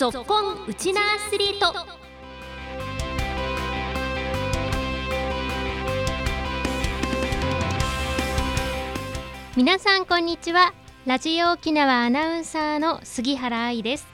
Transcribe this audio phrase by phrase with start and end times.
[0.00, 1.74] ぞっこんウチナアスリート。
[9.54, 10.72] 皆さんこんにちは。
[11.04, 14.06] ラジオ沖縄アナウンサーの杉原愛です。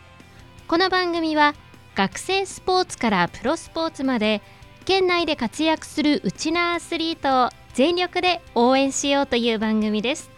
[0.67, 1.55] この番組は
[1.95, 4.43] 学生スポーツからプロスポーツまで
[4.87, 10.33] 県内で活躍するウチナアスリートを全力で応援しようという番組です。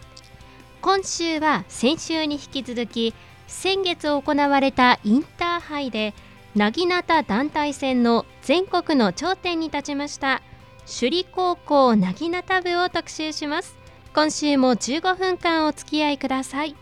[0.83, 3.15] 今週は先週に引き続き
[3.49, 6.13] 先月行われたインターハイで
[6.55, 10.41] なぎなた団体戦の全国の頂点に立ちました
[10.85, 13.75] 首里高校なぎなた部を特集します
[14.13, 16.75] 今週も15分間お付き合いください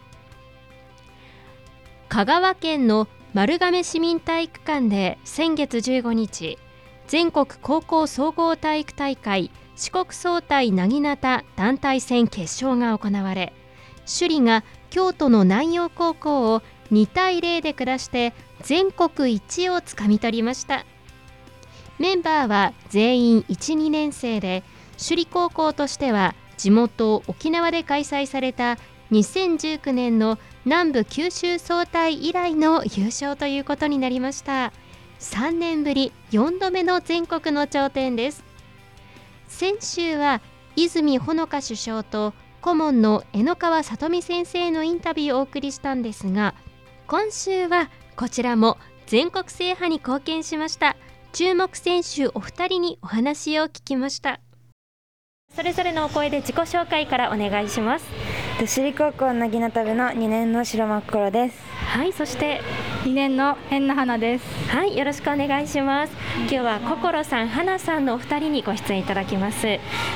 [2.10, 6.58] 香川県の丸亀市民体育館で先月15日
[7.08, 13.54] 全国高校総合体育大会四国総体なぎなた団体戦決勝が行われ
[14.08, 20.86] 首里が京都の南陽高校を2対0で下して全国一をつかみ取りました。
[22.00, 24.64] メンバーは全員1、2年生で
[24.98, 28.78] 首里高校としては地元沖縄で開催された
[29.12, 34.74] 2019年の南部九州総体以来の優勝ということになりました。
[35.20, 38.44] 3年ぶり4度目の全国の頂点です。
[39.48, 40.42] 先週は
[40.76, 42.34] 泉ほのか首相と
[42.68, 46.54] 顧問の江ノ川里美先生のインタビューをお送りしたんですが
[47.08, 50.98] 今週はこちらも全国制覇に貢献しました。
[51.32, 54.42] 注目選手お二人にお話を聞きました。
[55.56, 58.06] それぞれのお声で自己紹介からお願いします。
[58.60, 62.62] 首里高校なぎなた部の2年の白真心ですはいそして
[63.06, 64.46] 2年の変な花です。
[64.70, 66.14] はいよろしくお願いします。
[66.42, 69.66] 今日は心さん花さんのお二人にご出演いただきます。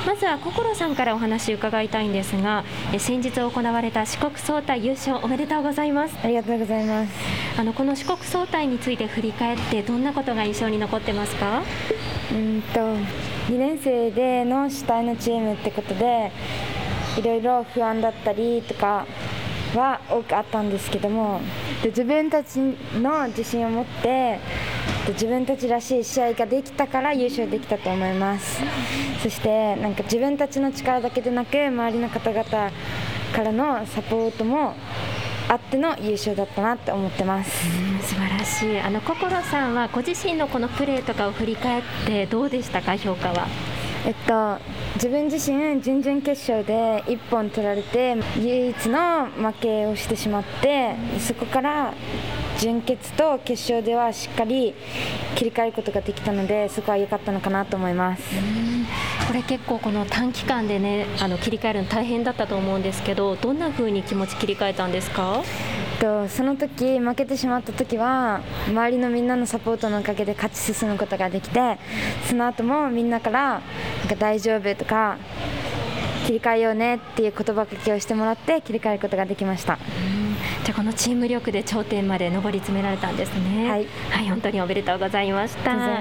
[0.06, 6.16] まずは心さんからお話伺いたいんですがえ先日行われた四国総体優勝おめでとうございます。
[6.22, 7.12] ありがとうございます。
[7.58, 11.64] あのこの四国総体について振り返ってどんなことが印象に残ってますか？
[12.30, 16.30] うんと2年生での主体のチームってことで
[17.18, 19.04] いろいろ不安だったりとか
[19.76, 21.40] は多くあったんですけども
[21.82, 24.38] で自分たちの自信を持って
[25.06, 28.60] で自分たちらしい試合ができたから優勝できたと思います。
[29.22, 32.70] そしてなんか自分たちの力だけでなく周りの方々か
[33.42, 34.74] らのサポートも
[35.48, 37.50] あっての優勝だったなって思ってます。
[38.02, 38.78] 素晴らしい。
[38.80, 43.48] あの心さんはご自身のこのプレーとかを振り返ってどうでしたか評価は？
[44.04, 44.58] えっと
[44.94, 51.94] 自分自身準々決勝で1本取られて唯一の負けをしてしまってそこから
[52.58, 54.74] 準決と決勝ではしっかり
[55.36, 58.22] 切り替えることができたのでそこは良かったのかなと思います。
[59.28, 65.42] これ結構この短期間でねあの切り替えるの大変だったと思うんですけどどんな風に気持ち切り替えたんですか？
[66.02, 71.78] とその時負けてしまった時は周りのみんなのサポートのおかげで勝ち進むことができて
[72.28, 73.60] その後もみんなから
[74.00, 75.16] なんか大丈夫とか
[76.26, 79.78] 切り替えようねっていう言葉かけをしてもらって切り替えることができました。
[80.64, 83.68] じゃあこのチーム力で頂点まで上り詰められたんですね。
[83.68, 85.72] はい、はい、本当におめでとうございました。
[85.72, 86.00] は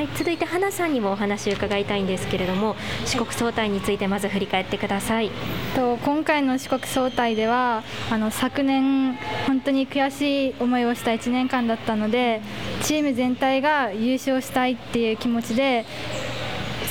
[0.00, 2.74] い、続いて花さんにもお話を伺いたいんですけれども
[3.04, 5.30] 四国総体についてまず振り返ってください。
[5.76, 9.14] と今回の四国総体ではあの昨年
[9.46, 12.40] 本当に悔しい思いをした1年間だったので
[12.82, 15.84] チーム全体が優勝したいっていう気持ちで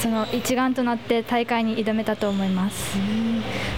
[0.02, 2.98] その一丸となって大会に挑めたと思います。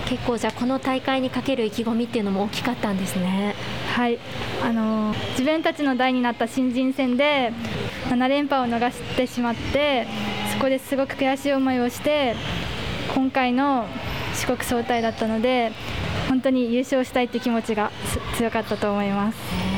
[0.07, 3.55] 結構じゃあこの大会にかける意気込みっていうのも大きかったんですね。
[3.95, 4.19] はい。
[4.63, 7.53] あの自分たちの代になった新人戦で
[8.09, 10.07] 7連覇を逃してしまって
[10.53, 12.35] そこですごく悔しい思いをして
[13.13, 13.85] 今回の
[14.33, 15.71] 四国総体だったので
[16.27, 19.68] 本当に優勝したいって気持ちがす強かったと思います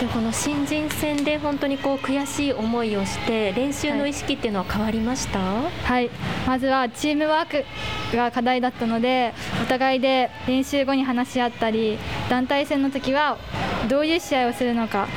[0.00, 6.10] でこの新人戦で本当にこう悔しい思いをして練習の意識っていうのは変わりました、はい。
[6.46, 7.64] まずはチームワーク
[8.14, 11.98] が課題だったのでお互いで練習後に話し合ったり
[12.28, 13.38] 団体戦の時は
[13.88, 15.08] どういう試合をするのか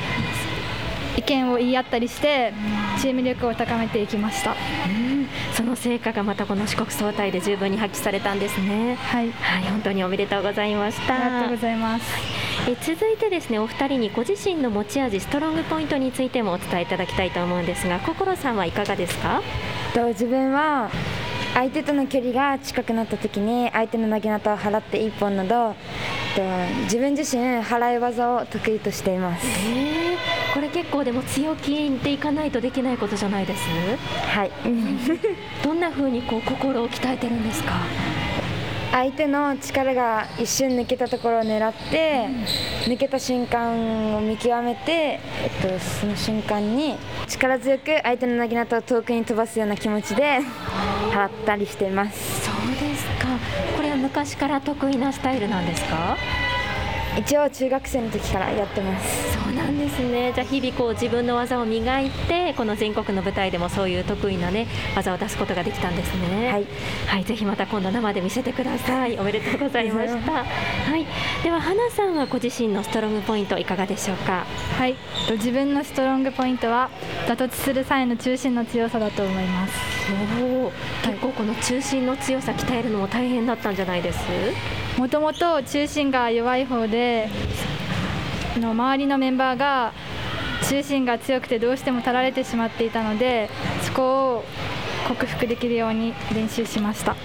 [1.18, 2.54] 意見を言い合ったりして
[3.00, 4.50] チーム力を高めていきました。
[4.52, 5.28] うん。
[5.54, 8.96] その成果がまたこの四国総体で十分に発揮されたんですね。
[8.96, 9.30] はい。
[9.32, 11.14] はい本当におめでとうございました。
[11.14, 12.04] ありがとうございます。
[12.68, 19.40] え続いてですねお二人にご自身の持ち味ストロングポイントについてもお伝えいただきたいと思うんですが心さんはいかがですか？
[19.94, 20.90] と自分は
[21.54, 25.74] 相手との距離が近くなった時に相手の投げ方を払って一本など
[26.36, 26.42] と
[26.84, 29.46] 自分自身払い技を得意としています。
[29.46, 30.16] えー、
[30.54, 33.60] これ結構でも強気でいかないとできないことじゃないです？
[34.34, 34.50] はい。
[35.62, 37.74] どんな風にこう心を鍛えてるんですか？
[38.92, 42.26] 相手の力が一瞬抜けたところを狙って、
[42.86, 46.96] 抜けた瞬間を見極めて、えっと、その瞬間に
[47.28, 50.40] 力強く相手のなぎなたを遠くに飛ばすような気持ちで
[51.14, 52.46] 払ったりしています。
[52.46, 52.54] そう
[52.88, 53.28] ですか。
[53.76, 56.16] これは昔から得意なスタイルなんですか？
[57.18, 59.32] 一応中学生の時からやってます。
[59.32, 60.32] そうなんですね。
[60.34, 66.52] じゃあ日々こう自分の技を磨いてこの全国の舞台でもそういう得意なね技を出すことができたんですね。
[66.52, 66.66] はい、
[67.06, 69.18] はい、ぜひまた今度生で見せてください。
[69.18, 70.32] おめでとうございました。
[70.44, 70.44] は
[70.96, 71.06] い。
[71.42, 74.46] では花さんはご自身のストロングポイントいかがでしょうか？
[74.78, 74.96] はい。
[75.32, 76.90] 自分のストロングポイントは
[77.28, 79.74] 打突する際の中心の強さだと思います。
[80.40, 80.72] お
[81.06, 84.18] 結構この中心の強さ鍛えるのも大変だったんじゃないです？
[85.00, 87.30] もともと中心が弱い方で
[88.58, 89.94] の周りのメンバーが
[90.68, 93.48] 中心が強くてどうしても足られてしまっていたので
[93.82, 94.44] そこを
[95.08, 97.16] 克服できるように練習しました。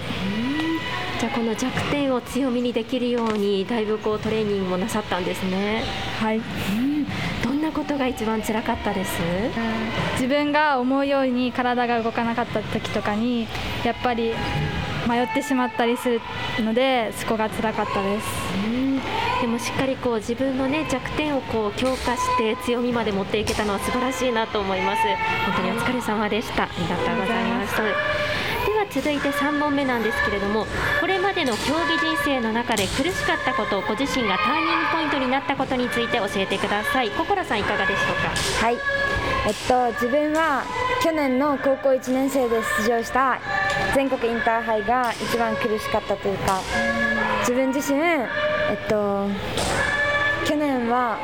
[1.20, 5.82] じゃあこの弱点を強みにできるようにだいぶこうトレーニングもなさったんですね。
[6.18, 6.38] はい。
[6.38, 7.06] うん、
[7.44, 9.20] どんなことが一番辛かったです？
[10.14, 13.46] 自分が思うように体が動かなかった時とかに
[13.84, 14.32] やっぱり
[15.08, 16.20] 迷ってしまったりする
[16.60, 18.26] のでそこが辛かったです。
[18.66, 19.00] うん
[19.40, 25.02] でもしっかりこう自分のね弱点をこう強化して強みまで持っていけたのは素晴らしいなと思います。
[25.44, 26.64] 本当にお疲れ様でした。
[26.64, 27.76] ありがとうございます。
[27.76, 30.66] では続いて3本目なんですけれども
[31.00, 38.06] これまでの競技人生の中で苦しかったことご自身がターニングポイントになったことについて教えてください心さんいかがでしょう
[38.60, 38.66] か？
[38.66, 38.76] はい
[39.46, 40.64] えっと自分は
[41.02, 43.38] 去年の高校1年生で出場した
[43.94, 46.60] 全国インターハイが一番苦しかったというか
[47.40, 48.24] 自分自身、え
[48.74, 49.28] っと、
[50.44, 51.16] 去年は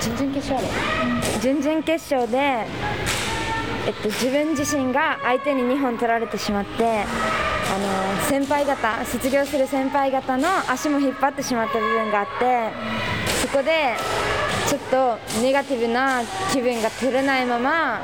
[0.00, 12.70] 準々決勝で準々決勝で、えっと、自分自身が相手に2本取られてしまってあの先輩方卒業する先輩方の足も引っ張ってしまった部分があって
[13.42, 13.96] そこで
[14.68, 16.22] ちょっとネガティブな
[16.52, 18.02] 気分が取れないまま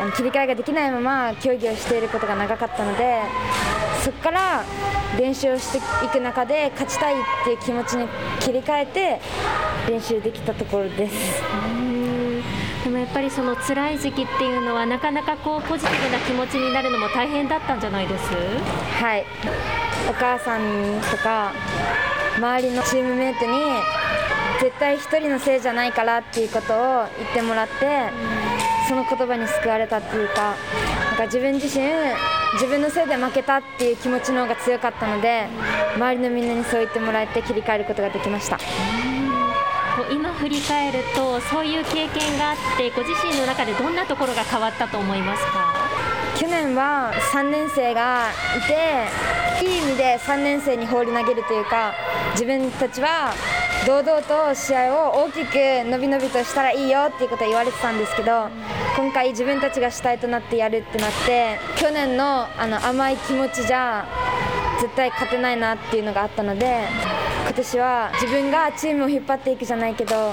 [0.00, 3.22] あの切り替えができないまま競技をしていることが長かったので
[4.04, 4.64] そこから
[5.18, 8.06] 練習をしていく中で勝ちたいっていう気持ちに
[8.38, 9.20] 切り替えて
[9.88, 11.42] 練習できたところです。
[12.84, 18.24] でもやっぱりその辛い時期っていうのはなかなかこうポジティブな気持ちになるのも大変だったんじゃないです？
[19.02, 19.26] はい。
[20.08, 20.60] お母さん
[21.10, 21.52] とか
[22.38, 23.52] 周りのチームメートに
[24.60, 28.10] 絶対1人のせいじゃないからっていうことを言ってもらって
[28.88, 30.56] その言葉に救われたっていうか
[31.10, 31.84] なんか自分自身
[32.54, 35.46] 自分のせいで負けたっていう気持ちの方が強かったので
[35.96, 38.58] 周りのみんなにそう言ってもらえて切り替えることができました。
[40.10, 45.74] 今振り返るとそういう経験があってご自身の中でどんなところが変わったと思いますか？
[46.38, 48.60] 去年は3年生がい
[49.60, 51.92] ていい意味で3年生に放り投げるというか
[52.32, 53.34] 自分たちは
[53.86, 55.54] 堂々と試合を大きく
[55.90, 58.48] 伸び伸びとしたらいいよっていうことは言われてたんですけど
[58.96, 64.06] 今回自分たちが主体となってやるってなって去年のあの甘い気持ちじゃ
[64.80, 66.86] 絶対勝てないなっていうのがあったので
[67.44, 70.32] 今年は自分がチームを引っ張っていくじゃないけど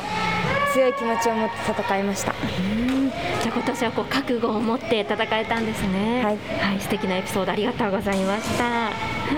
[0.75, 2.33] 強い気持ちを持って戦いました。
[2.33, 6.22] じゃあ今年はこう覚悟を持って戦えたんですね。
[6.22, 8.63] はい、はい、素敵なエピソードありがとうございました。
[8.66, 8.89] は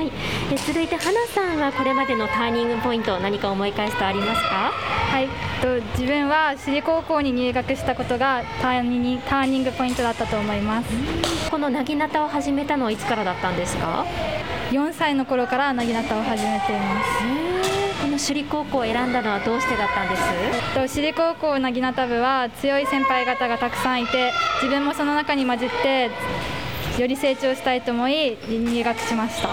[0.01, 0.11] い、
[0.51, 4.71] え続いて花さんはこれまでのターニングポイント何か思い返すとありますか？
[5.11, 5.27] はい、
[5.61, 10.89] と自分は私立高校に入学したことがターニターニングポイントだったと思います。
[11.51, 14.05] このなぎなたを始めたのはいつからだったんですか
[14.71, 17.56] ？4歳の頃からなぎなたを始めています。
[18.17, 20.23] この首里高校を選んだのはどうしてだったんです？
[20.73, 26.09] と首里高校なぎなた部は強い先輩方がたくさんいて自分もその中に混じって
[26.99, 29.49] より成長したいと思い入学しました。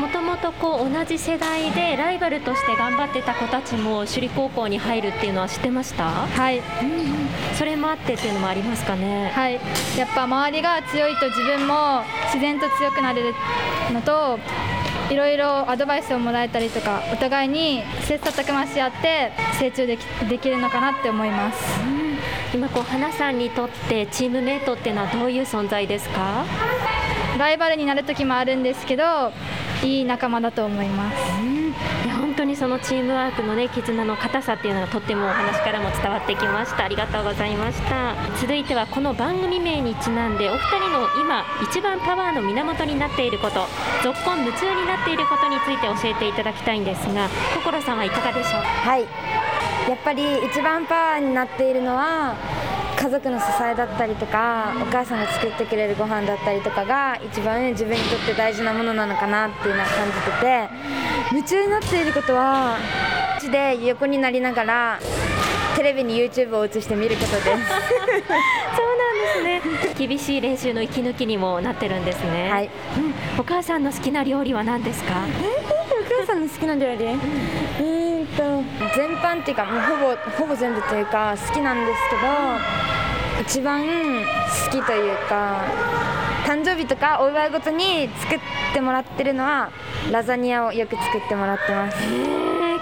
[0.00, 6.04] もともとこう同じ世代でライバルとして頑張ってた子たちも首里高校に入るっていうのは知ってました？
[6.10, 6.64] はい、うん、
[7.56, 9.30] それもあってっていうのもありますかね？
[9.30, 9.60] はい。
[9.96, 13.34] やっぱ周りが強いと自分も自然と強くなれる
[13.92, 14.40] のと
[15.10, 26.44] いろいろアドバイスをもらえたりとかお互いに切磋琢磨し合って成長できできるのかなって思います、うん、今こう花さんにとってチームメートっていうのはどういう存在ですか？
[27.38, 29.32] ライバルになる時もあるんですけど
[29.82, 31.74] いい仲間だと思います、うん
[32.48, 36.84] にそのチームワークのね絆の硬さっていうのがとってもお話からも伝わってきました。
[36.84, 38.16] ありがとうございました。
[38.40, 43.60] 続いてはこの番組名にちなんでお二人の今一番パワーの源になっていること
[44.02, 48.62] ぞっこん夢中になっていることについて教えていただきたいんですが心さんはいかがでしょう？
[48.62, 49.02] はい。
[49.88, 52.34] やっぱり一番パワーになっているのは
[53.00, 60.68] 家族の支えだったりとかお母さんが作ってくれるご飯だったりとかが一番自分にとって大事なものなのかなっていうのは感じてて
[61.36, 62.76] 夢中になっていることは
[63.52, 64.98] で横になりながら
[65.76, 67.38] テレビに YouTube を映して見ることです。
[67.40, 67.58] そうなん
[69.46, 70.06] ですね。
[70.06, 72.50] 厳しい練習の息抜きにもなってるんですね。
[72.50, 75.14] はい、うん、お母さんの好きな料理は何ですか？
[75.14, 75.18] お
[76.20, 77.20] 母さんの好きな料理、うん、
[77.78, 78.07] えー
[78.62, 85.64] と全般っていうかもうほぼほぼ全部というか好きなんですけど一番好きというか
[86.44, 88.38] 誕生日とかお祝いごとに作っ
[88.72, 89.70] てもらってるのは
[90.10, 91.98] ラザニアをよく作ってもらってます。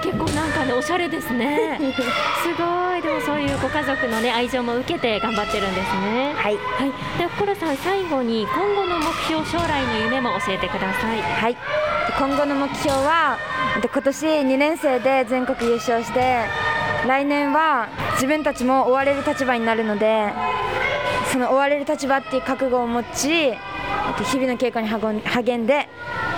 [0.03, 1.79] 結構なんかねおしゃれですね。
[2.43, 3.03] すごい。
[3.03, 6.33] でもそういうご家族のね愛情も受けて頑張ってるんですね。
[6.37, 11.21] はい、はい、でコロさん最後に今後の目標将来の夢も教えてください。
[11.21, 11.57] はい
[12.15, 13.39] 今後の目標は
[13.83, 16.45] 今年2年生で全国優勝して
[17.07, 20.33] 来年は自分たちも追われる立場になるので
[21.33, 23.53] その追われる立場っていう覚悟を持ち
[24.25, 24.83] 日々の稽古
[25.13, 25.89] に励んで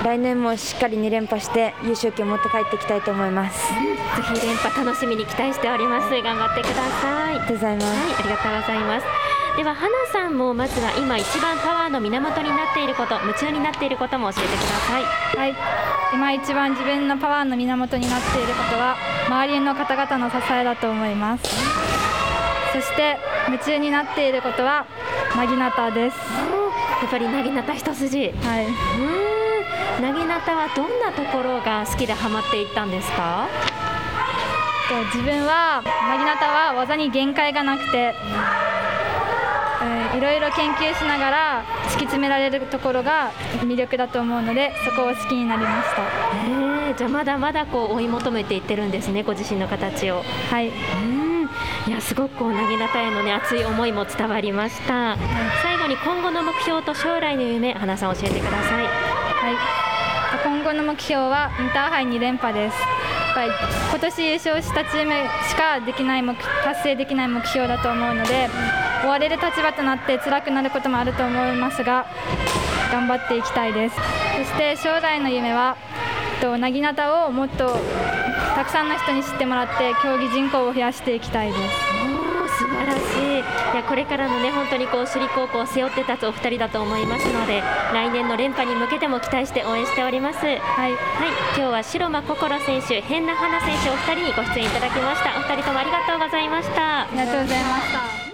[0.04, 3.74] 来年もしっかり2連覇して優勝旗を持って帰っていきたいと思います、ぜ
[4.40, 6.10] ひ連覇楽しみに期待しております。
[6.22, 7.32] 頑張ってください。
[7.32, 9.17] ありがとうございます、はい、ありがとうございます
[9.58, 15.02] では花さんもまずは今一番パワーの源になっていること夢中になっていることも教えてください。
[15.02, 15.54] はい。
[16.14, 18.94] 今一番自分のパワーの源になっていることは
[19.26, 21.44] 周りの方々の支えだと思います。
[22.72, 24.86] そして夢中になっていることは
[25.34, 26.16] なぎなたです。
[27.02, 28.28] やっぱりなぎなた一筋。
[28.28, 30.00] はい。
[30.00, 33.48] なぎなたはどんなところが好きでハマっていったんですか？
[35.12, 38.14] 自分はなぎなたは技に限界がなくて
[39.88, 46.02] えー、いろいろ研究しながら突き詰められるところが魅力だと思うのでそこを好きになりました、
[46.88, 50.22] えー、じゃあまだまだこう追い求めていってるんですねご自身の形を。
[50.50, 50.68] はい。
[50.68, 51.48] うん。
[51.86, 55.18] いやすごくこうなぎなたへのね熱い思いも伝わりました、はい、
[55.62, 58.84] 最後に今後の目標と将来の夢花さん教えてください。
[58.84, 59.56] はい。
[60.44, 62.76] 今後の目標はインターハイ2連覇です。
[63.38, 63.50] ぱり
[63.90, 65.12] 今年優勝したチーム
[65.48, 68.48] しかできない目達成できない目標だと思うので
[69.04, 72.06] 追われる立場となって辛くなることもあると思いますが
[72.90, 73.96] 頑張っていきたいです。
[73.96, 75.76] そして将来の夢は
[76.40, 77.76] となぎなたをもっと
[78.54, 81.60] たくさんの人に知ってもらって競技人口を増やしていきたいです。
[82.58, 83.38] 素晴らしい。
[83.38, 87.62] いやこれからのね本当にこう首里高校を背負って立つお二人だと思いますので
[87.92, 90.38] 来年の連覇に向けても期待して応援しております。
[90.38, 90.92] はい、はい、
[91.56, 95.36] 今日は白間心選手変な花選手お二人にご出演いただきました。
[95.38, 97.02] お二人ともありがとうございました。
[97.02, 98.27] ありがとうございました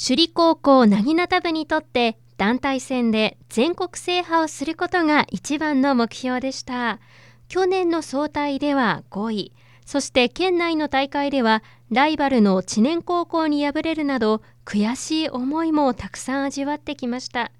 [0.00, 7.00] 首里高校なぎなた部にとって団体戦で全国制覇をすることが一番の目標でした。
[7.48, 9.52] 去年の総体では5位。
[9.84, 17.50] そして県内の大会ではライバルの知念高校に敗れるなど悔しい思いもたくさん味わってきました。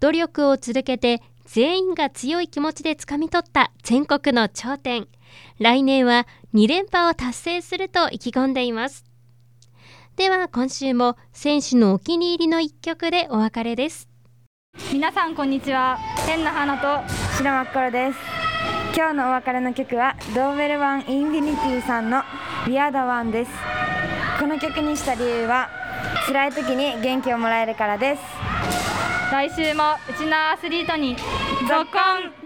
[0.00, 5.08] 努力を続けて全員が強い気持ちでつかみ取った全国の頂点。
[5.58, 9.09] 来年は2連覇を達成すると意気込んでいます。
[10.16, 14.08] では今週も選手のお気に入りの一曲でお別れです。
[14.92, 15.98] 皆さんこんにちは。
[16.26, 18.18] 変な花と白真っ黒です。
[18.94, 22.22] 今日のお別れの曲はドーベルワンインフィニティさんの
[22.66, 23.50] 「We Are the One」です。
[24.38, 25.70] この曲にした理由は
[26.26, 28.22] 辛い時に元気をもらえるからです。
[29.32, 31.16] 来週もうちのアスリートに
[31.68, 32.39] 続婚